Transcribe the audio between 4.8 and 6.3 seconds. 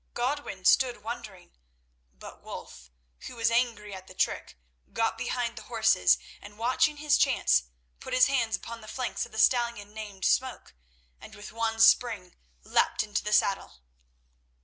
got behind the horses,